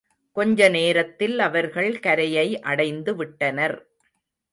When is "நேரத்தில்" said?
0.69-1.39